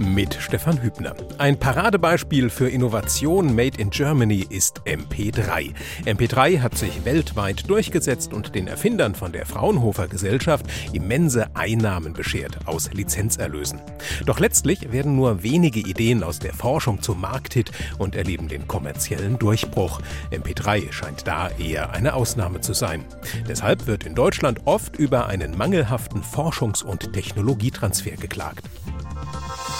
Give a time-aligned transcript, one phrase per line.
[0.00, 1.14] Mit Stefan Hübner.
[1.36, 5.74] Ein Paradebeispiel für Innovation made in Germany ist MP3.
[6.06, 12.66] MP3 hat sich weltweit durchgesetzt und den Erfindern von der Fraunhofer Gesellschaft immense Einnahmen beschert
[12.66, 13.78] aus Lizenzerlösen.
[14.24, 19.38] Doch letztlich werden nur wenige Ideen aus der Forschung zum Markthit und erleben den kommerziellen
[19.38, 20.00] Durchbruch.
[20.30, 23.04] MP3 scheint da eher eine Ausnahme zu sein.
[23.46, 28.64] Deshalb wird in Deutschland oft über einen mangelhaften Forschungs- und Technologietransfer geklagt.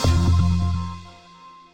[0.06, 0.49] you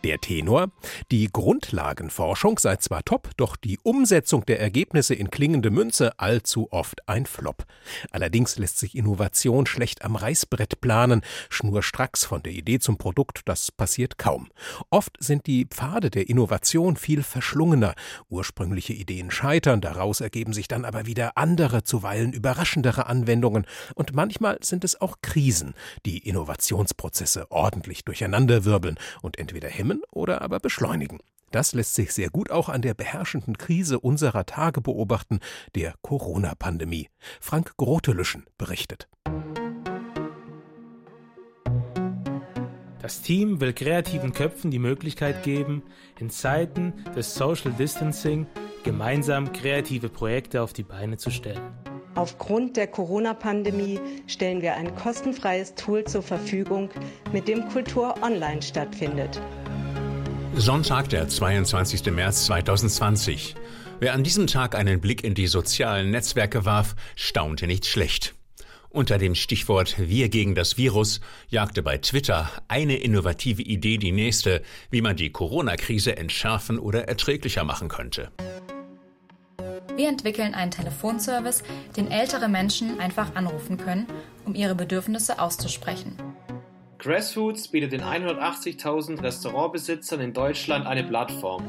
[0.07, 0.71] Der Tenor?
[1.11, 7.09] Die Grundlagenforschung sei zwar top, doch die Umsetzung der Ergebnisse in klingende Münze allzu oft
[7.09, 7.65] ein Flop.
[8.13, 11.23] Allerdings lässt sich Innovation schlecht am Reißbrett planen.
[11.51, 14.47] Schnurstracks von der Idee zum Produkt, das passiert kaum.
[14.91, 17.97] Oft sind die Pfade der Innovation viel verschlungener.
[18.29, 23.67] Ursprüngliche Ideen scheitern, daraus ergeben sich dann aber wieder andere, zuweilen überraschendere Anwendungen.
[23.97, 30.43] Und manchmal sind es auch Krisen, die Innovationsprozesse ordentlich durcheinanderwirbeln und entweder hemmen fördern oder
[30.43, 31.19] aber beschleunigen.
[31.53, 35.39] Das lässt sich sehr gut auch an der beherrschenden Krise unserer Tage beobachten,
[35.75, 37.09] der Corona-Pandemie.
[37.41, 39.09] Frank Grotelüschen berichtet.
[43.01, 45.85] Das Team will kreativen Köpfen die Möglichkeit geben,
[46.19, 48.49] in Zeiten des Social Distancing
[48.83, 51.63] gemeinsam kreative Projekte auf die Beine zu stellen.
[52.17, 56.91] Aufgrund der Corona-Pandemie stellen wir ein kostenfreies Tool zur Verfügung,
[57.33, 59.41] mit dem Kultur online stattfindet.
[60.59, 62.07] Sonntag, der 22.
[62.07, 63.57] März 2020.
[64.01, 68.35] Wer an diesem Tag einen Blick in die sozialen Netzwerke warf, staunte nicht schlecht.
[68.89, 74.63] Unter dem Stichwort Wir gegen das Virus jagte bei Twitter eine innovative Idee die nächste,
[74.91, 78.31] wie man die Corona-Krise entschärfen oder erträglicher machen könnte.
[79.95, 81.65] Wir entwickeln einen Telefonservice,
[81.99, 84.07] den ältere Menschen einfach anrufen können,
[84.47, 86.17] um ihre Bedürfnisse auszusprechen.
[86.99, 91.63] Grassroots bietet den 180.000 Restaurantbesitzern in Deutschland eine Plattform.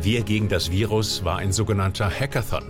[0.00, 2.64] Wir gegen das Virus war ein sogenannter Hackathon.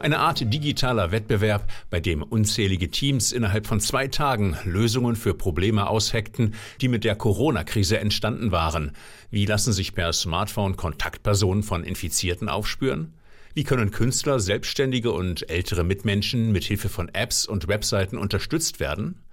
[0.00, 5.88] Eine Art digitaler Wettbewerb, bei dem unzählige Teams innerhalb von zwei Tagen Lösungen für Probleme
[5.88, 8.92] aushackten, die mit der Corona-Krise entstanden waren.
[9.30, 13.14] Wie lassen sich per Smartphone Kontaktpersonen von Infizierten aufspüren?
[13.54, 19.23] Wie können Künstler, Selbstständige und ältere Mitmenschen mit Hilfe von Apps und Webseiten unterstützt werden?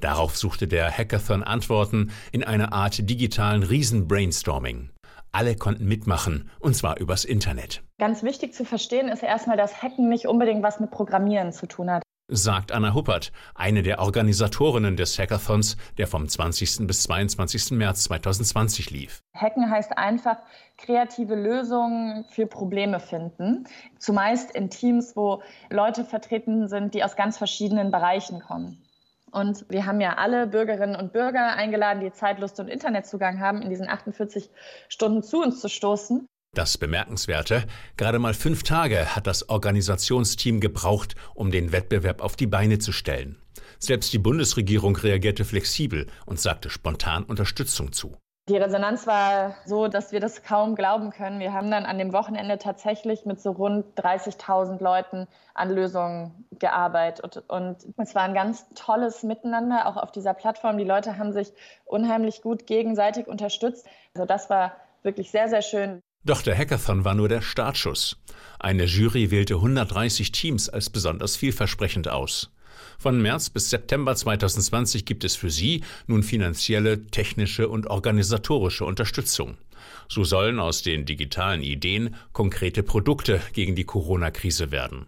[0.00, 4.90] Darauf suchte der Hackathon Antworten in einer Art digitalen Riesen-Brainstorming.
[5.32, 7.82] Alle konnten mitmachen, und zwar übers Internet.
[7.98, 11.90] Ganz wichtig zu verstehen ist erstmal, dass Hacken nicht unbedingt was mit Programmieren zu tun
[11.90, 12.02] hat.
[12.28, 16.86] Sagt Anna Huppert, eine der Organisatorinnen des Hackathons, der vom 20.
[16.88, 17.70] bis 22.
[17.70, 19.20] März 2020 lief.
[19.32, 20.38] Hacken heißt einfach
[20.76, 23.68] kreative Lösungen für Probleme finden.
[24.00, 25.40] Zumeist in Teams, wo
[25.70, 28.82] Leute vertreten sind, die aus ganz verschiedenen Bereichen kommen.
[29.36, 33.60] Und wir haben ja alle Bürgerinnen und Bürger eingeladen, die Zeit, Lust und Internetzugang haben,
[33.60, 34.48] in diesen 48
[34.88, 36.26] Stunden zu uns zu stoßen.
[36.54, 37.64] Das Bemerkenswerte,
[37.98, 42.92] gerade mal fünf Tage hat das Organisationsteam gebraucht, um den Wettbewerb auf die Beine zu
[42.92, 43.36] stellen.
[43.78, 48.16] Selbst die Bundesregierung reagierte flexibel und sagte spontan Unterstützung zu.
[48.48, 51.40] Die Resonanz war so, dass wir das kaum glauben können.
[51.40, 57.42] Wir haben dann an dem Wochenende tatsächlich mit so rund 30.000 Leuten an Lösungen gearbeitet.
[57.48, 60.78] Und, es war ein ganz tolles Miteinander, auch auf dieser Plattform.
[60.78, 61.52] Die Leute haben sich
[61.86, 63.84] unheimlich gut gegenseitig unterstützt.
[64.14, 66.00] Also das war wirklich sehr, sehr schön.
[66.24, 68.16] Doch der Hackathon war nur der Startschuss.
[68.60, 72.52] Eine Jury wählte 130 Teams als besonders vielversprechend aus.
[72.98, 79.56] Von März bis September 2020 gibt es für sie nun finanzielle, technische und organisatorische Unterstützung.
[80.08, 85.06] So sollen aus den digitalen Ideen konkrete Produkte gegen die Corona-Krise werden.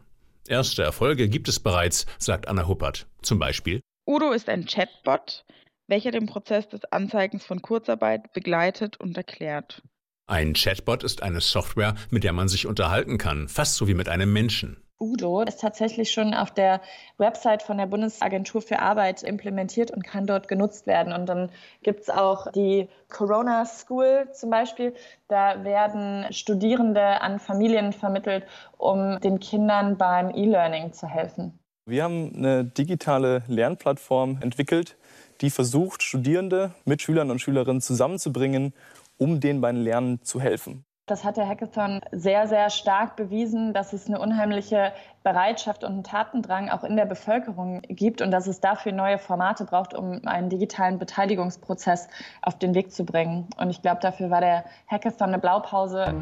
[0.48, 3.06] Erste Erfolge gibt es bereits, sagt Anna Huppert.
[3.22, 5.44] Zum Beispiel Udo ist ein Chatbot,
[5.86, 9.82] welcher den Prozess des Anzeigens von Kurzarbeit begleitet und erklärt.
[10.26, 14.08] Ein Chatbot ist eine Software, mit der man sich unterhalten kann, fast so wie mit
[14.08, 14.82] einem Menschen.
[15.00, 16.80] Udo ist tatsächlich schon auf der
[17.18, 21.12] Website von der Bundesagentur für Arbeit implementiert und kann dort genutzt werden.
[21.12, 21.50] Und dann
[21.82, 24.94] gibt es auch die Corona School zum Beispiel.
[25.28, 28.44] Da werden Studierende an Familien vermittelt,
[28.76, 31.58] um den Kindern beim E-Learning zu helfen.
[31.86, 34.96] Wir haben eine digitale Lernplattform entwickelt,
[35.40, 38.74] die versucht, Studierende mit Schülern und Schülerinnen zusammenzubringen,
[39.16, 40.84] um denen beim Lernen zu helfen.
[41.08, 46.04] Das hat der Hackathon sehr, sehr stark bewiesen, dass es eine unheimliche Bereitschaft und einen
[46.04, 50.50] Tatendrang auch in der Bevölkerung gibt und dass es dafür neue Formate braucht, um einen
[50.50, 52.08] digitalen Beteiligungsprozess
[52.42, 53.48] auf den Weg zu bringen.
[53.56, 56.14] Und ich glaube, dafür war der Hackathon eine Blaupause.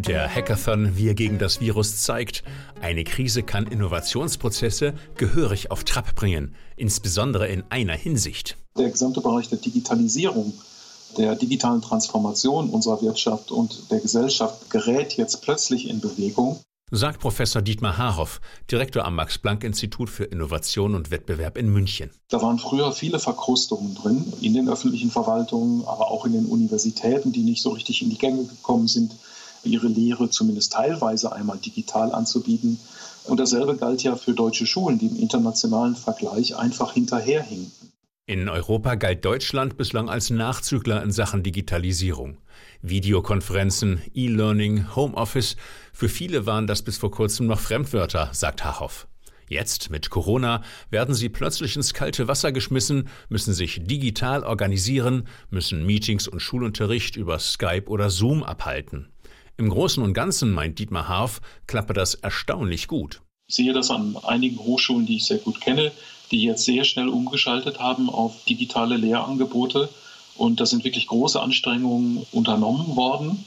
[0.00, 2.44] Der Hackathon wie er gegen das Virus zeigt,
[2.80, 8.56] eine Krise kann Innovationsprozesse gehörig auf Trab bringen, insbesondere in einer Hinsicht.
[8.78, 10.52] Der gesamte Bereich der Digitalisierung,
[11.16, 16.60] der digitalen Transformation unserer Wirtschaft und der Gesellschaft gerät jetzt plötzlich in Bewegung
[16.90, 18.40] sagt Professor Dietmar Haarhoff,
[18.70, 22.10] Direktor am Max-Planck-Institut für Innovation und Wettbewerb in München.
[22.30, 27.30] Da waren früher viele Verkrustungen drin, in den öffentlichen Verwaltungen, aber auch in den Universitäten,
[27.32, 29.12] die nicht so richtig in die Gänge gekommen sind,
[29.64, 32.78] ihre Lehre zumindest teilweise einmal digital anzubieten.
[33.24, 37.72] Und dasselbe galt ja für deutsche Schulen, die im internationalen Vergleich einfach hinterherhinken.
[38.26, 42.36] In Europa galt Deutschland bislang als Nachzügler in Sachen Digitalisierung.
[42.82, 45.56] Videokonferenzen, E-Learning, Homeoffice,
[45.94, 49.06] für viele waren das bis vor kurzem noch Fremdwörter, sagt Hachow.
[49.48, 55.86] Jetzt mit Corona werden sie plötzlich ins kalte Wasser geschmissen, müssen sich digital organisieren, müssen
[55.86, 59.08] Meetings und Schulunterricht über Skype oder Zoom abhalten.
[59.60, 63.22] Im Großen und Ganzen, meint Dietmar Harf, klappe das erstaunlich gut.
[63.48, 65.90] Ich sehe das an einigen Hochschulen, die ich sehr gut kenne,
[66.30, 69.88] die jetzt sehr schnell umgeschaltet haben auf digitale Lehrangebote
[70.36, 73.44] und da sind wirklich große Anstrengungen unternommen worden,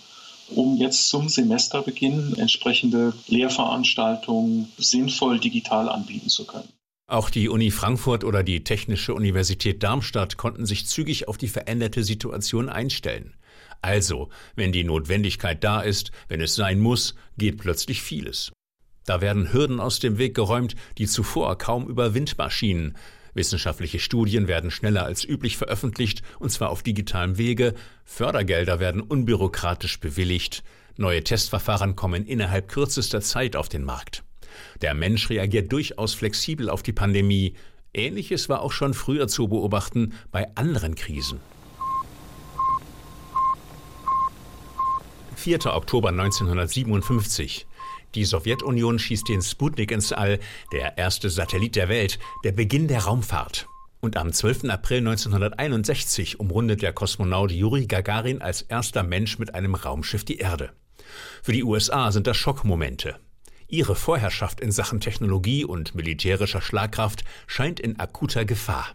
[0.49, 6.67] um jetzt zum Semesterbeginn entsprechende Lehrveranstaltungen sinnvoll digital anbieten zu können.
[7.11, 12.05] Auch die Uni Frankfurt oder die Technische Universität Darmstadt konnten sich zügig auf die veränderte
[12.05, 13.33] Situation einstellen.
[13.81, 18.53] Also, wenn die Notwendigkeit da ist, wenn es sein muss, geht plötzlich vieles.
[19.05, 22.95] Da werden Hürden aus dem Weg geräumt, die zuvor kaum überwindbar schienen,
[23.33, 27.73] Wissenschaftliche Studien werden schneller als üblich veröffentlicht, und zwar auf digitalem Wege,
[28.05, 30.63] Fördergelder werden unbürokratisch bewilligt,
[30.95, 34.23] neue Testverfahren kommen innerhalb kürzester Zeit auf den Markt.
[34.81, 37.55] Der Mensch reagiert durchaus flexibel auf die Pandemie.
[37.93, 41.39] Ähnliches war auch schon früher zu beobachten bei anderen Krisen.
[45.35, 45.65] 4.
[45.65, 47.65] Oktober 1957.
[48.13, 50.39] Die Sowjetunion schießt den Sputnik ins All,
[50.71, 53.67] der erste Satellit der Welt, der Beginn der Raumfahrt.
[54.01, 54.65] Und am 12.
[54.65, 60.71] April 1961 umrundet der Kosmonaut Juri Gagarin als erster Mensch mit einem Raumschiff die Erde.
[61.41, 63.15] Für die USA sind das Schockmomente.
[63.71, 68.93] Ihre Vorherrschaft in Sachen Technologie und militärischer Schlagkraft scheint in akuter Gefahr.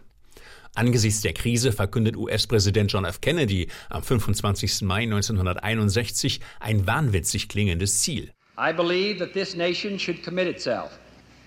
[0.75, 3.19] Angesichts der Krise verkündet US-Präsident John F.
[3.19, 4.83] Kennedy am 25.
[4.83, 8.31] Mai 1961 ein wahnwitzig klingendes Ziel.
[8.55, 10.91] I believe that this nation should commit itself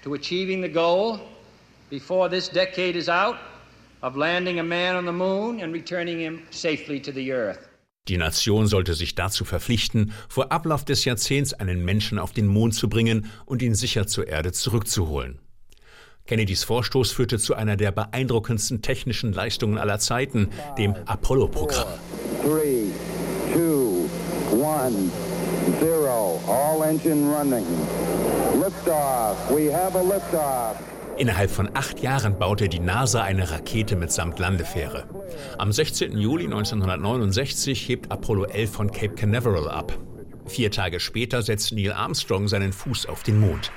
[0.03, 1.21] to achieving the goal
[1.89, 3.37] before this decade is out
[4.03, 7.70] of landing a man on the moon and returning him safely to the earth.
[8.09, 12.75] Die Nation sollte sich dazu verpflichten, vor Ablauf des Jahrzehnts einen Menschen auf den Mond
[12.75, 15.39] zu bringen und ihn sicher zur Erde zurückzuholen.
[16.27, 21.89] Kennedys Vorstoß führte zu einer der beeindruckendsten technischen Leistungen aller Zeiten, dem Apollo-Programm.
[26.49, 27.67] All engine running.
[28.59, 29.51] Liftoff.
[29.51, 30.90] We have a liftoff.
[31.21, 35.07] Innerhalb von acht Jahren baute die NASA eine Rakete mitsamt Landefähre.
[35.59, 36.17] Am 16.
[36.17, 39.93] Juli 1969 hebt Apollo 11 von Cape Canaveral ab.
[40.47, 43.71] Vier Tage später setzt Neil Armstrong seinen Fuß auf den Mond.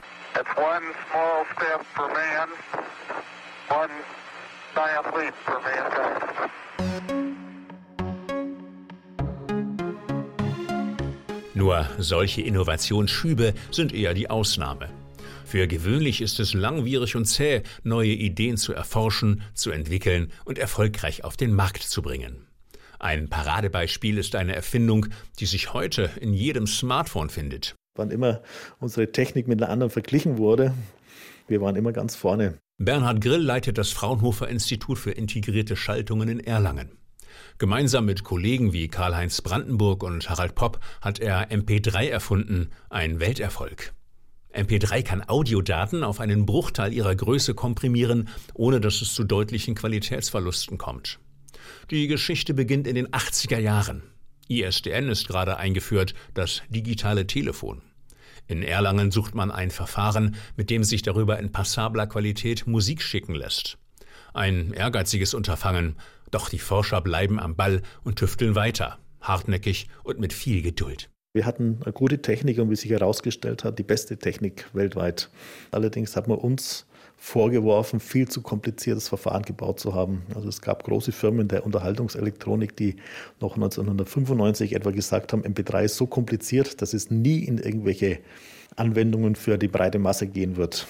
[11.54, 15.02] Nur solche Innovationsschübe sind eher die Ausnahme.
[15.53, 21.24] Für gewöhnlich ist es langwierig und zäh, neue Ideen zu erforschen, zu entwickeln und erfolgreich
[21.24, 22.48] auf den Markt zu bringen.
[22.98, 25.05] Ein Paradebeispiel ist eine Erfindung,
[25.39, 27.75] die sich heute in jedem Smartphone findet.
[27.95, 28.41] Wann immer
[28.79, 30.74] unsere Technik mit einer anderen verglichen wurde,
[31.48, 32.57] wir waren immer ganz vorne.
[32.79, 36.98] Bernhard Grill leitet das Fraunhofer Institut für integrierte Schaltungen in Erlangen.
[37.60, 43.93] Gemeinsam mit Kollegen wie Karl-Heinz Brandenburg und Harald Popp hat er MP3 erfunden, ein Welterfolg.
[44.53, 50.77] MP3 kann Audiodaten auf einen Bruchteil ihrer Größe komprimieren, ohne dass es zu deutlichen Qualitätsverlusten
[50.77, 51.19] kommt.
[51.89, 54.03] Die Geschichte beginnt in den 80er Jahren.
[54.48, 57.81] ISDN ist gerade eingeführt, das digitale Telefon.
[58.48, 63.36] In Erlangen sucht man ein Verfahren, mit dem sich darüber in passabler Qualität Musik schicken
[63.36, 63.77] lässt.
[64.33, 65.95] Ein ehrgeiziges Unterfangen,
[66.29, 71.10] doch die Forscher bleiben am Ball und tüfteln weiter, hartnäckig und mit viel Geduld.
[71.36, 75.32] Wir hatten eine gute Technik und wie sich herausgestellt hat, die beste Technik weltweit.
[75.72, 76.86] Allerdings hat man uns
[77.18, 80.22] vorgeworfen, viel zu kompliziertes Verfahren gebaut zu haben.
[80.36, 82.98] Also es gab große Firmen der Unterhaltungselektronik, die
[83.40, 88.20] noch 1995 etwa gesagt haben, MP3 ist so kompliziert, dass es nie in irgendwelche
[88.75, 90.86] Anwendungen für die breite Masse gehen wird.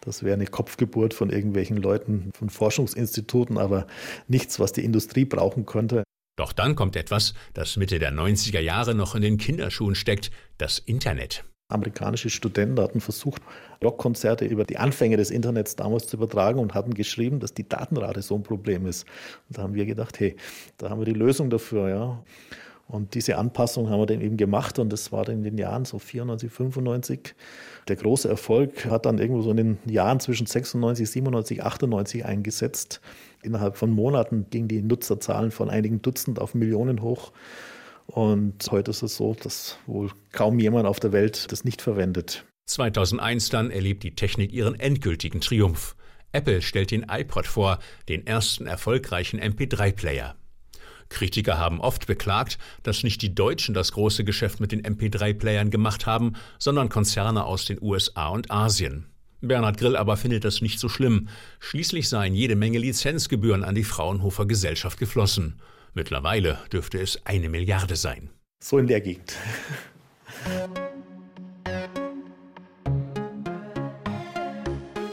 [0.00, 3.86] Das wäre eine Kopfgeburt von irgendwelchen Leuten, von Forschungsinstituten, aber
[4.26, 6.02] nichts, was die Industrie brauchen könnte.
[6.38, 10.78] Doch dann kommt etwas, das Mitte der 90er Jahre noch in den Kinderschuhen steckt, das
[10.78, 11.42] Internet.
[11.66, 13.42] Amerikanische Studenten hatten versucht,
[13.82, 18.22] Rockkonzerte über die Anfänge des Internets damals zu übertragen und hatten geschrieben, dass die Datenrate
[18.22, 19.04] so ein Problem ist.
[19.48, 20.36] Und da haben wir gedacht, hey,
[20.76, 22.24] da haben wir die Lösung dafür, ja.
[22.88, 25.84] Und diese Anpassung haben wir dann eben gemacht und das war dann in den Jahren
[25.84, 27.34] so 94, 95.
[27.86, 33.02] Der große Erfolg hat dann irgendwo so in den Jahren zwischen 96, 97, 98 eingesetzt.
[33.42, 37.32] Innerhalb von Monaten gingen die Nutzerzahlen von einigen Dutzend auf Millionen hoch.
[38.06, 42.46] Und heute ist es so, dass wohl kaum jemand auf der Welt das nicht verwendet.
[42.66, 45.94] 2001 dann erlebt die Technik ihren endgültigen Triumph.
[46.32, 47.78] Apple stellt den iPod vor,
[48.08, 50.36] den ersten erfolgreichen MP3-Player.
[51.08, 56.06] Kritiker haben oft beklagt, dass nicht die Deutschen das große Geschäft mit den MP3-Playern gemacht
[56.06, 59.06] haben, sondern Konzerne aus den USA und Asien.
[59.40, 61.28] Bernhard Grill aber findet das nicht so schlimm.
[61.60, 65.60] Schließlich seien jede Menge Lizenzgebühren an die Fraunhofer Gesellschaft geflossen.
[65.94, 68.30] Mittlerweile dürfte es eine Milliarde sein.
[68.60, 69.36] So in der Gegend.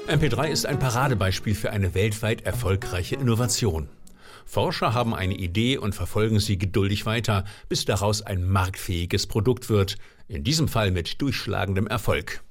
[0.08, 3.90] MP3 ist ein Paradebeispiel für eine weltweit erfolgreiche Innovation.
[4.46, 9.98] Forscher haben eine Idee und verfolgen sie geduldig weiter, bis daraus ein marktfähiges Produkt wird,
[10.28, 12.44] in diesem Fall mit durchschlagendem Erfolg.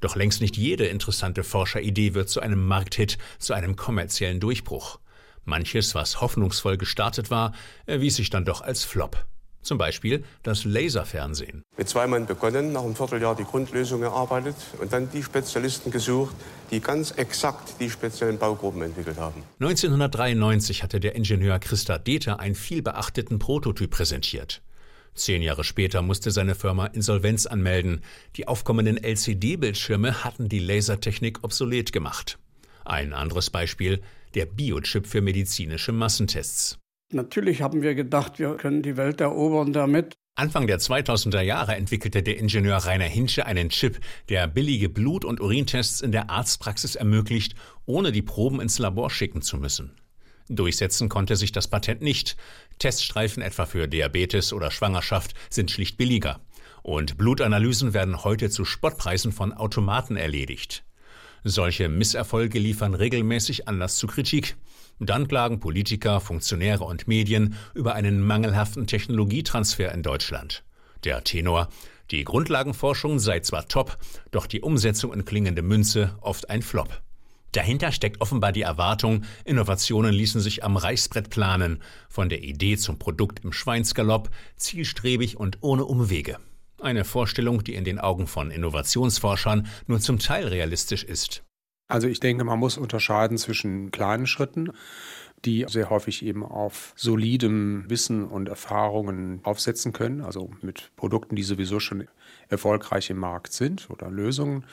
[0.00, 5.00] Doch längst nicht jede interessante Forscheridee wird zu einem Markthit, zu einem kommerziellen Durchbruch.
[5.44, 7.52] Manches, was hoffnungsvoll gestartet war,
[7.86, 9.26] erwies sich dann doch als Flop.
[9.64, 11.62] Zum Beispiel das Laserfernsehen.
[11.76, 16.36] Mit zwei Mann begonnen, nach einem Vierteljahr die Grundlösung erarbeitet und dann die Spezialisten gesucht,
[16.70, 19.42] die ganz exakt die speziellen Baugruppen entwickelt haben.
[19.60, 24.62] 1993 hatte der Ingenieur Christa Deter einen vielbeachteten Prototyp präsentiert.
[25.14, 28.02] Zehn Jahre später musste seine Firma Insolvenz anmelden.
[28.36, 32.38] Die aufkommenden LCD-Bildschirme hatten die Lasertechnik obsolet gemacht.
[32.84, 34.02] Ein anderes Beispiel,
[34.34, 36.78] der Biochip für medizinische Massentests.
[37.14, 40.14] Natürlich haben wir gedacht, wir können die Welt erobern damit.
[40.34, 45.40] Anfang der 2000er Jahre entwickelte der Ingenieur Rainer Hinsche einen Chip, der billige Blut- und
[45.40, 47.54] Urintests in der Arztpraxis ermöglicht,
[47.86, 49.94] ohne die Proben ins Labor schicken zu müssen.
[50.48, 52.36] Durchsetzen konnte sich das Patent nicht.
[52.80, 56.40] Teststreifen etwa für Diabetes oder Schwangerschaft sind schlicht billiger.
[56.82, 60.84] Und Blutanalysen werden heute zu Spottpreisen von Automaten erledigt.
[61.44, 64.56] Solche Misserfolge liefern regelmäßig Anlass zu Kritik.
[64.98, 70.64] Dann klagen Politiker, Funktionäre und Medien über einen mangelhaften Technologietransfer in Deutschland.
[71.04, 71.68] Der Tenor
[72.10, 73.96] die Grundlagenforschung sei zwar top,
[74.30, 77.00] doch die Umsetzung in klingende Münze oft ein Flop.
[77.52, 82.98] Dahinter steckt offenbar die Erwartung, Innovationen ließen sich am Reißbrett planen, von der Idee zum
[82.98, 86.38] Produkt im Schweinsgalopp, zielstrebig und ohne Umwege.
[86.80, 91.44] Eine Vorstellung, die in den Augen von Innovationsforschern nur zum Teil realistisch ist.
[91.88, 94.72] Also ich denke, man muss unterscheiden zwischen kleinen Schritten,
[95.44, 101.42] die sehr häufig eben auf solidem Wissen und Erfahrungen aufsetzen können, also mit Produkten, die
[101.42, 102.08] sowieso schon
[102.48, 104.64] erfolgreich im Markt sind oder Lösungen,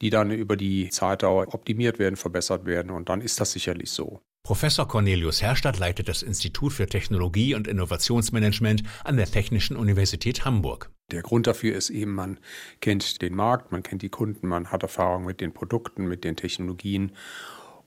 [0.00, 4.20] die dann über die Zeitdauer optimiert werden, verbessert werden und dann ist das sicherlich so.
[4.46, 10.92] Professor Cornelius Herstadt leitet das Institut für Technologie und Innovationsmanagement an der Technischen Universität Hamburg.
[11.10, 12.38] Der Grund dafür ist eben, man
[12.80, 16.36] kennt den Markt, man kennt die Kunden, man hat Erfahrung mit den Produkten, mit den
[16.36, 17.10] Technologien.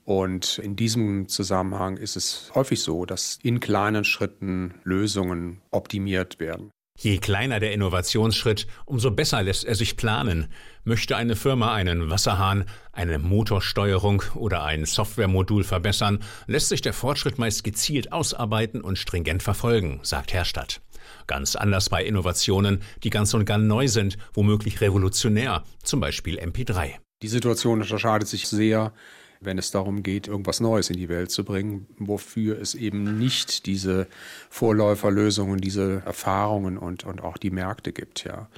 [0.04, 6.70] Und in diesem Zusammenhang ist es häufig so, dass in kleinen Schritten Lösungen optimiert werden.
[7.02, 10.48] Je kleiner der Innovationsschritt, umso besser lässt er sich planen.
[10.84, 17.38] Möchte eine Firma einen Wasserhahn, eine Motorsteuerung oder ein Softwaremodul verbessern, lässt sich der Fortschritt
[17.38, 20.82] meist gezielt ausarbeiten und stringent verfolgen, sagt Herstadt.
[21.26, 26.96] Ganz anders bei Innovationen, die ganz und gar neu sind, womöglich revolutionär, zum Beispiel MP3.
[27.22, 28.92] Die Situation unterscheidet sich sehr
[29.40, 33.66] wenn es darum geht, irgendwas Neues in die Welt zu bringen, wofür es eben nicht
[33.66, 34.06] diese
[34.50, 38.48] Vorläuferlösungen, diese Erfahrungen und, und auch die Märkte gibt, ja.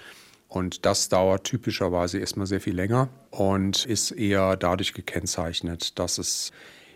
[0.49, 6.53] Und das dauert typischerweise erstmal sehr viel länger und ist eher dadurch gekennzeichnet, dass es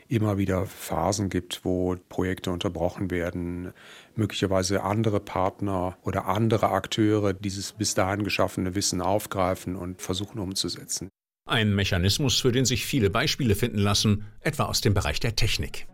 [0.08, 3.72] immer wieder Phasen gibt, wo Projekte unterbrochen werden,
[4.14, 11.08] möglicherweise andere Partner oder andere Akteure dieses bis dahin geschaffene Wissen aufgreifen und versuchen umzusetzen.
[11.48, 15.86] Ein Mechanismus, für den sich viele Beispiele finden lassen, etwa aus dem Bereich der Technik.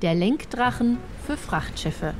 [0.00, 2.14] Der Lenkdrachen für Frachtschiffe.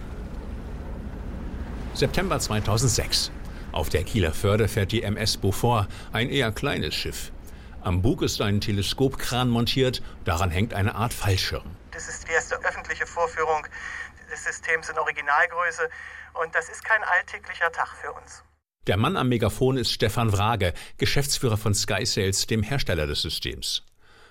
[1.94, 3.30] September 2006.
[3.72, 7.32] Auf der Kieler Förde fährt die MS Beaufort, ein eher kleines Schiff.
[7.80, 11.64] Am Bug ist ein Teleskopkran montiert, daran hängt eine Art Fallschirm.
[11.92, 13.66] Das ist die erste öffentliche Vorführung
[14.30, 15.88] des Systems in Originalgröße
[16.42, 18.42] und das ist kein alltäglicher Tag für uns.
[18.86, 23.82] Der Mann am Megafon ist Stefan Wrage, Geschäftsführer von SkySales, dem Hersteller des Systems.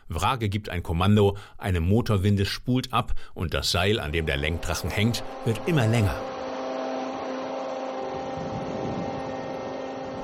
[0.07, 4.89] Wrage gibt ein Kommando, eine Motorwinde spult ab und das Seil, an dem der Lenkdrachen
[4.89, 6.15] hängt, wird immer länger.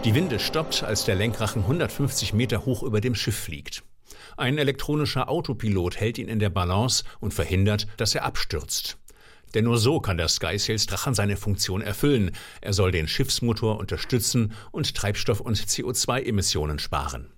[0.05, 3.83] Die Winde stoppt, als der Lenkrachen 150 Meter hoch über dem Schiff fliegt.
[4.37, 8.97] Ein elektronischer Autopilot hält ihn in der Balance und verhindert, dass er abstürzt.
[9.53, 12.31] Denn nur so kann der SkySails Drachen seine Funktion erfüllen.
[12.61, 17.31] Er soll den Schiffsmotor unterstützen und Treibstoff- und CO2-Emissionen sparen.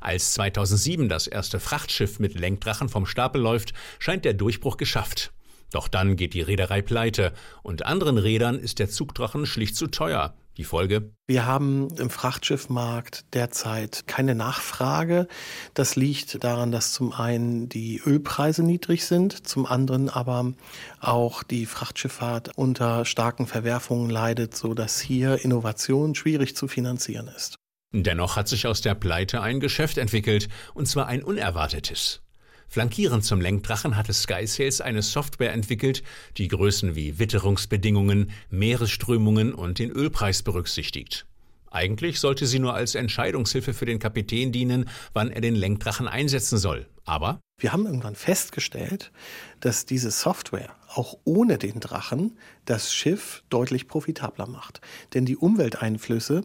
[0.00, 5.32] Als 2007 das erste Frachtschiff mit Lenkdrachen vom Stapel läuft, scheint der Durchbruch geschafft.
[5.70, 7.32] Doch dann geht die Reederei pleite
[7.62, 10.34] und anderen Rädern ist der Zugdrachen schlicht zu teuer.
[10.58, 11.12] Die Folge?
[11.28, 15.28] Wir haben im Frachtschiffmarkt derzeit keine Nachfrage.
[15.72, 20.52] Das liegt daran, dass zum einen die Ölpreise niedrig sind, zum anderen aber
[20.98, 27.54] auch die Frachtschifffahrt unter starken Verwerfungen leidet, sodass hier Innovation schwierig zu finanzieren ist.
[27.92, 32.20] Dennoch hat sich aus der Pleite ein Geschäft entwickelt, und zwar ein unerwartetes.
[32.68, 36.02] Flankierend zum Lenkdrachen hatte SkySails eine Software entwickelt,
[36.36, 41.26] die Größen wie Witterungsbedingungen, Meeresströmungen und den Ölpreis berücksichtigt.
[41.70, 46.58] Eigentlich sollte sie nur als Entscheidungshilfe für den Kapitän dienen, wann er den Lenkdrachen einsetzen
[46.58, 46.86] soll.
[47.04, 49.12] Aber wir haben irgendwann festgestellt,
[49.60, 54.80] dass diese Software auch ohne den Drachen das Schiff deutlich profitabler macht.
[55.14, 56.44] Denn die Umwelteinflüsse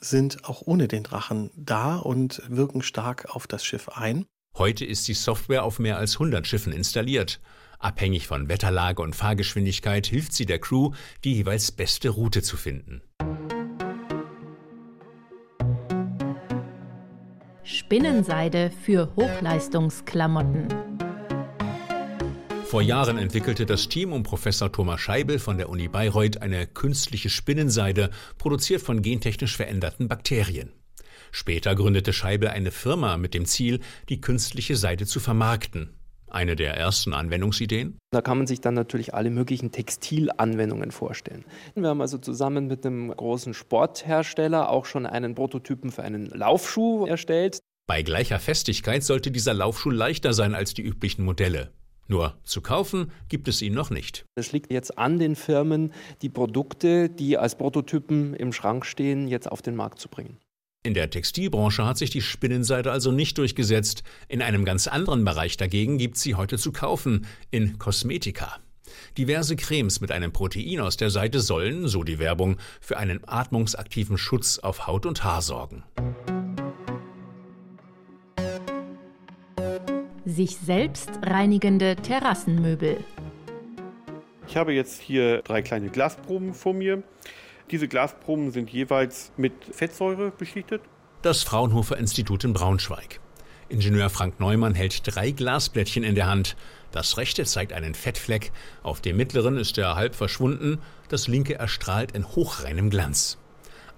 [0.00, 4.24] sind auch ohne den Drachen da und wirken stark auf das Schiff ein.
[4.56, 7.40] Heute ist die Software auf mehr als 100 Schiffen installiert.
[7.78, 10.90] Abhängig von Wetterlage und Fahrgeschwindigkeit hilft sie der Crew,
[11.24, 13.00] die jeweils beste Route zu finden.
[17.62, 20.68] Spinnenseide für Hochleistungsklamotten.
[22.66, 27.30] Vor Jahren entwickelte das Team um Professor Thomas Scheibel von der Uni Bayreuth eine künstliche
[27.30, 30.70] Spinnenseide, produziert von gentechnisch veränderten Bakterien.
[31.32, 35.94] Später gründete Scheibel eine Firma mit dem Ziel, die künstliche Seide zu vermarkten.
[36.30, 37.98] Eine der ersten Anwendungsideen?
[38.12, 41.44] Da kann man sich dann natürlich alle möglichen Textilanwendungen vorstellen.
[41.74, 47.06] Wir haben also zusammen mit einem großen Sporthersteller auch schon einen Prototypen für einen Laufschuh
[47.06, 47.58] erstellt.
[47.88, 51.72] Bei gleicher Festigkeit sollte dieser Laufschuh leichter sein als die üblichen Modelle.
[52.06, 54.24] Nur zu kaufen gibt es ihn noch nicht.
[54.36, 59.50] Es liegt jetzt an den Firmen, die Produkte, die als Prototypen im Schrank stehen, jetzt
[59.50, 60.38] auf den Markt zu bringen.
[60.82, 64.02] In der Textilbranche hat sich die Spinnenseide also nicht durchgesetzt.
[64.28, 68.56] In einem ganz anderen Bereich dagegen gibt sie heute zu kaufen, in Kosmetika.
[69.18, 74.16] Diverse Cremes mit einem Protein aus der Seite sollen, so die Werbung, für einen atmungsaktiven
[74.16, 75.84] Schutz auf Haut und Haar sorgen.
[80.24, 83.04] Sich selbst reinigende Terrassenmöbel.
[84.48, 87.02] Ich habe jetzt hier drei kleine Glasproben vor mir.
[87.70, 90.82] Diese Glasproben sind jeweils mit Fettsäure beschichtet.
[91.22, 93.20] Das Fraunhofer Institut in Braunschweig.
[93.68, 96.56] Ingenieur Frank Neumann hält drei Glasblättchen in der Hand.
[96.90, 98.50] Das rechte zeigt einen Fettfleck,
[98.82, 100.78] auf dem mittleren ist er halb verschwunden,
[101.08, 103.38] das linke erstrahlt in hochreinem Glanz.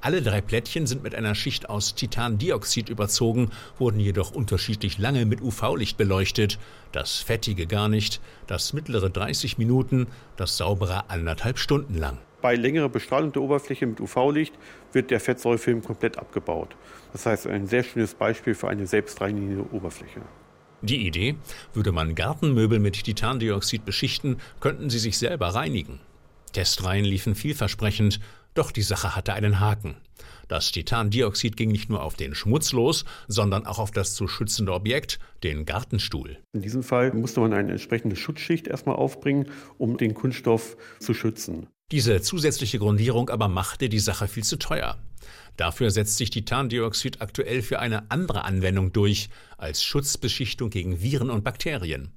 [0.02, 5.40] Alle drei Plättchen sind mit einer Schicht aus Titandioxid überzogen, wurden jedoch unterschiedlich lange mit
[5.40, 6.58] UV-Licht beleuchtet.
[6.90, 12.18] Das fettige gar nicht, das mittlere 30 Minuten, das saubere anderthalb Stunden lang.
[12.42, 14.52] Bei längerer Bestrahlung der Oberfläche mit UV-Licht
[14.92, 16.76] wird der Fettsäurefilm komplett abgebaut.
[17.12, 20.20] Das heißt, ein sehr schönes Beispiel für eine selbstreinigende Oberfläche.
[20.83, 21.37] Die Idee,
[21.72, 26.00] würde man Gartenmöbel mit Titandioxid beschichten, könnten sie sich selber reinigen.
[26.52, 28.18] Testreihen liefen vielversprechend,
[28.55, 29.94] doch die Sache hatte einen Haken.
[30.48, 34.72] Das Titandioxid ging nicht nur auf den Schmutz los, sondern auch auf das zu schützende
[34.72, 36.38] Objekt, den Gartenstuhl.
[36.52, 39.46] In diesem Fall musste man eine entsprechende Schutzschicht erstmal aufbringen,
[39.78, 41.68] um den Kunststoff zu schützen.
[41.92, 44.96] Diese zusätzliche Grundierung aber machte die Sache viel zu teuer.
[45.59, 49.28] Dafür setzt sich Titandioxid aktuell für eine andere Anwendung durch,
[49.59, 52.11] als Schutzbeschichtung gegen Viren und Bakterien.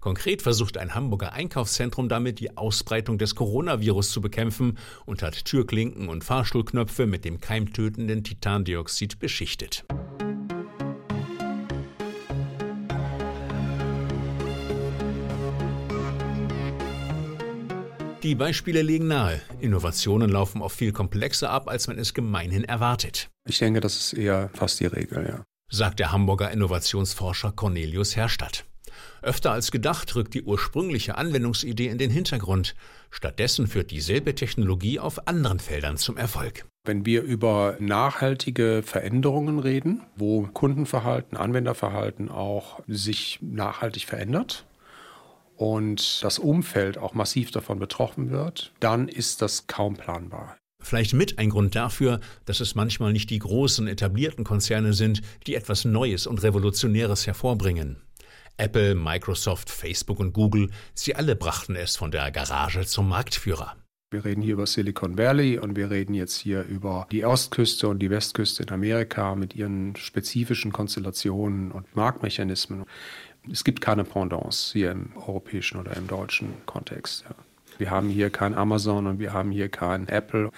[0.00, 6.08] Konkret versucht ein Hamburger Einkaufszentrum damit, die Ausbreitung des Coronavirus zu bekämpfen und hat Türklinken
[6.08, 9.84] und Fahrstuhlknöpfe mit dem keimtötenden Titandioxid beschichtet.
[18.22, 19.40] Die Beispiele legen nahe.
[19.60, 23.30] Innovationen laufen oft viel komplexer ab, als man es gemeinhin erwartet.
[23.48, 25.44] Ich denke, das ist eher fast die Regel, ja.
[25.70, 28.66] Sagt der Hamburger Innovationsforscher Cornelius Herstadt.
[29.22, 32.74] Öfter als gedacht rückt die ursprüngliche Anwendungsidee in den Hintergrund.
[33.10, 36.66] Stattdessen führt dieselbe Technologie auf anderen Feldern zum Erfolg.
[36.84, 44.66] Wenn wir über nachhaltige Veränderungen reden, wo Kundenverhalten, Anwenderverhalten auch sich nachhaltig verändert,
[45.60, 50.56] und das Umfeld auch massiv davon betroffen wird, dann ist das kaum planbar.
[50.82, 55.54] Vielleicht mit ein Grund dafür, dass es manchmal nicht die großen etablierten Konzerne sind, die
[55.54, 58.00] etwas Neues und Revolutionäres hervorbringen.
[58.56, 63.76] Apple, Microsoft, Facebook und Google, sie alle brachten es von der Garage zum Marktführer.
[64.12, 68.00] Wir reden hier über Silicon Valley und wir reden jetzt hier über die Ostküste und
[68.00, 72.86] die Westküste in Amerika mit ihren spezifischen Konstellationen und Marktmechanismen.
[73.50, 77.24] Es gibt keine Pendants hier im europäischen oder im deutschen Kontext.
[77.28, 77.34] Ja.
[77.78, 80.50] Wir haben hier kein Amazon und wir haben hier kein Apple.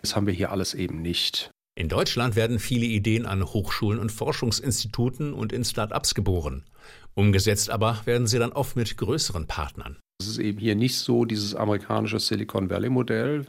[0.00, 1.50] Das haben wir hier alles eben nicht.
[1.74, 6.64] In Deutschland werden viele Ideen an Hochschulen und Forschungsinstituten und in Start-ups geboren.
[7.14, 9.98] Umgesetzt aber werden sie dann oft mit größeren Partnern.
[10.20, 13.46] Es ist eben hier nicht so dieses amerikanische Silicon Valley Modell.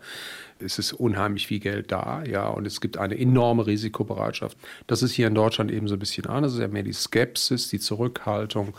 [0.59, 4.57] Es ist unheimlich viel Geld da, ja, und es gibt eine enorme Risikobereitschaft.
[4.87, 6.51] Das ist hier in Deutschland eben so ein bisschen anders.
[6.51, 8.75] Es ist ja mehr die Skepsis, die Zurückhaltung,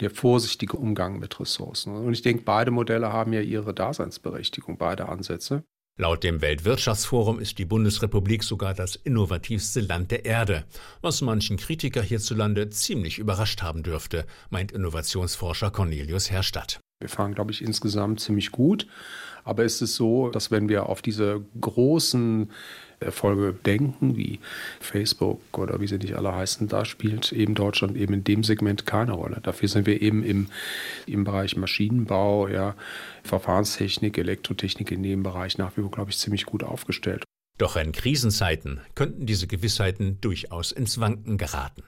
[0.00, 1.94] der vorsichtige Umgang mit Ressourcen.
[1.94, 5.62] Und ich denke, beide Modelle haben ja ihre Daseinsberechtigung, beide Ansätze.
[5.98, 10.64] Laut dem Weltwirtschaftsforum ist die Bundesrepublik sogar das innovativste Land der Erde,
[11.00, 16.80] was manchen Kritiker hierzulande ziemlich überrascht haben dürfte, meint Innovationsforscher Cornelius Herstadt.
[17.00, 18.86] Wir fahren, glaube ich, insgesamt ziemlich gut.
[19.44, 22.50] Aber ist es so, dass wenn wir auf diese großen
[22.98, 24.40] Erfolge denken, wie
[24.80, 28.86] Facebook oder wie sie nicht alle heißen, da spielt eben Deutschland eben in dem Segment
[28.86, 29.40] keine Rolle.
[29.42, 30.48] Dafür sind wir eben im,
[31.06, 32.74] im Bereich Maschinenbau, ja,
[33.22, 37.22] Verfahrenstechnik, Elektrotechnik in dem Bereich nach wie vor, glaube ich, ziemlich gut aufgestellt.
[37.58, 41.84] Doch in Krisenzeiten könnten diese Gewissheiten durchaus ins Wanken geraten.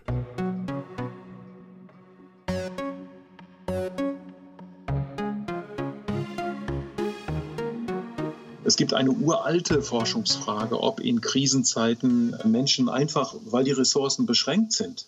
[8.69, 15.07] Es gibt eine uralte Forschungsfrage, ob in Krisenzeiten Menschen einfach, weil die Ressourcen beschränkt sind,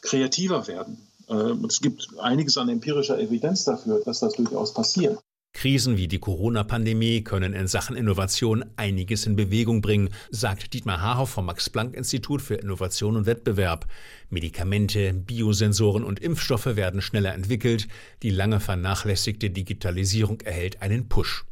[0.00, 0.96] kreativer werden.
[1.28, 5.18] Äh, es gibt einiges an empirischer Evidenz dafür, dass das durchaus passiert.
[5.52, 11.28] Krisen wie die Corona-Pandemie können in Sachen Innovation einiges in Bewegung bringen, sagt Dietmar Hahoff
[11.28, 13.86] vom Max-Planck-Institut für Innovation und Wettbewerb.
[14.30, 17.86] Medikamente, Biosensoren und Impfstoffe werden schneller entwickelt.
[18.22, 21.44] Die lange vernachlässigte Digitalisierung erhält einen Push.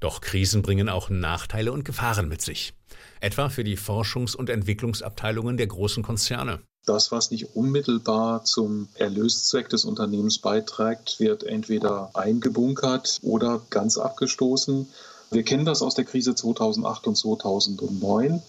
[0.00, 2.74] Doch Krisen bringen auch Nachteile und Gefahren mit sich.
[3.20, 6.60] Etwa für die Forschungs- und Entwicklungsabteilungen der großen Konzerne.
[6.84, 14.88] Das, was nicht unmittelbar zum Erlöszweck des Unternehmens beiträgt, wird entweder eingebunkert oder ganz abgestoßen.
[15.30, 18.42] Wir kennen das aus der Krise 2008 und 2009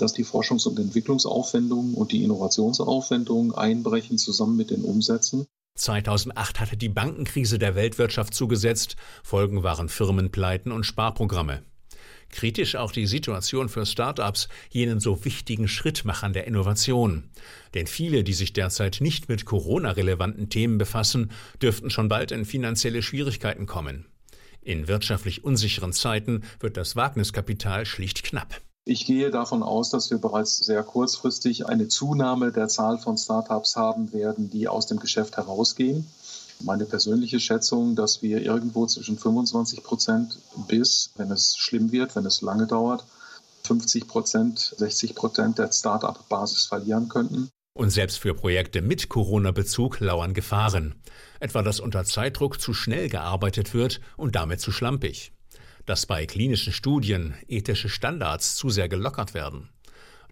[0.00, 5.46] dass die Forschungs- und Entwicklungsaufwendungen und die Innovationsaufwendungen einbrechen zusammen mit den Umsätzen.
[5.74, 11.62] 2008 hatte die Bankenkrise der Weltwirtschaft zugesetzt, Folgen waren Firmenpleiten und Sparprogramme.
[12.30, 17.30] Kritisch auch die Situation für Start-ups, jenen so wichtigen Schrittmachern der Innovation.
[17.74, 23.02] Denn viele, die sich derzeit nicht mit Corona-relevanten Themen befassen, dürften schon bald in finanzielle
[23.02, 24.06] Schwierigkeiten kommen.
[24.62, 28.60] In wirtschaftlich unsicheren Zeiten wird das Wagniskapital schlicht knapp.
[28.86, 33.76] Ich gehe davon aus, dass wir bereits sehr kurzfristig eine Zunahme der Zahl von Startups
[33.76, 36.06] haben werden, die aus dem Geschäft herausgehen.
[36.62, 42.26] Meine persönliche Schätzung, dass wir irgendwo zwischen 25 Prozent bis, wenn es schlimm wird, wenn
[42.26, 43.04] es lange dauert,
[43.64, 47.50] 50 Prozent, 60 Prozent der Startup-Basis verlieren könnten.
[47.74, 50.96] Und selbst für Projekte mit Corona-Bezug lauern Gefahren.
[51.38, 55.32] Etwa, dass unter Zeitdruck zu schnell gearbeitet wird und damit zu schlampig
[55.90, 59.70] dass bei klinischen Studien ethische Standards zu sehr gelockert werden,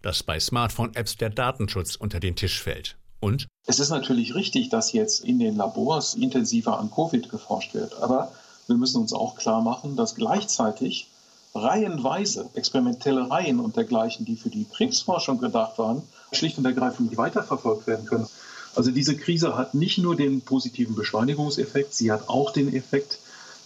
[0.03, 2.97] dass bei Smartphone-Apps der Datenschutz unter den Tisch fällt.
[3.18, 3.49] Und?
[3.66, 8.31] Es ist natürlich richtig, dass jetzt in den Labors intensiver an Covid geforscht wird, aber
[8.68, 11.09] wir müssen uns auch klar machen, dass gleichzeitig
[11.57, 17.18] reihenweise experimentelle Reihen und dergleichen, die für die Krebsforschung gedacht waren, schlicht und ergreifend nicht
[17.18, 18.29] weiterverfolgt werden können.
[18.77, 23.18] Also diese Krise hat nicht nur den positiven Beschleunigungseffekt, sie hat auch den Effekt,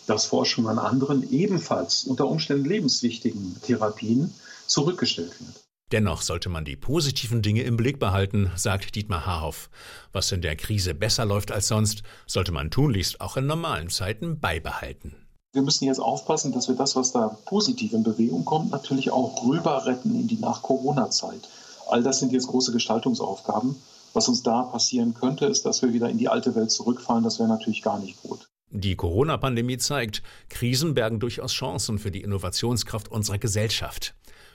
[0.06, 4.32] dass Forschung an anderen ebenfalls unter Umständen lebenswichtigen Therapien
[4.66, 5.62] zurückgestellt wird.
[5.92, 9.68] Dennoch sollte man die positiven Dinge im Blick behalten, sagt Dietmar Haarhoff.
[10.12, 14.40] Was in der Krise besser läuft als sonst, sollte man tunlichst auch in normalen Zeiten
[14.40, 15.14] beibehalten.
[15.52, 19.44] Wir müssen jetzt aufpassen, dass wir das, was da positiv in Bewegung kommt, natürlich auch
[19.44, 21.46] rüber retten in die Nach-Corona-Zeit.
[21.90, 23.76] All das sind jetzt große Gestaltungsaufgaben.
[24.14, 27.22] Was uns da passieren könnte, ist, dass wir wieder in die alte Welt zurückfallen.
[27.22, 28.48] Das wäre natürlich gar nicht gut.
[28.74, 34.14] Die Corona-Pandemie zeigt, Krisen bergen durchaus Chancen für die Innovationskraft unserer Gesellschaft.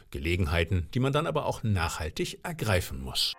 [0.10, 3.34] Gelegenheiten, die man dann aber auch nachhaltig ergreifen muss.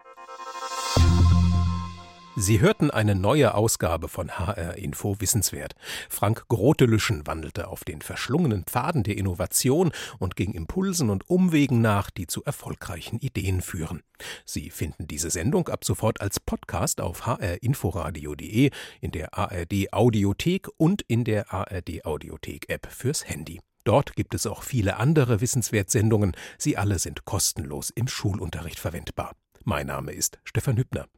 [2.41, 5.75] Sie hörten eine neue Ausgabe von HR Info Wissenswert.
[6.09, 12.11] Frank Grotelüschen wandelte auf den verschlungenen Pfaden der Innovation und ging Impulsen und Umwegen nach,
[12.11, 14.05] die zu erfolgreichen Ideen führen.
[14.45, 18.71] Sie finden diese Sendung ab sofort als Podcast auf hrinforadio.de,
[19.01, 23.61] in der ARD Audiothek und in der ARD Audiothek App fürs Handy.
[23.83, 26.37] Dort gibt es auch viele andere Wissenswertsendungen.
[26.57, 29.33] Sie alle sind kostenlos im Schulunterricht verwendbar.
[29.65, 31.09] Mein Name ist Stefan Hübner.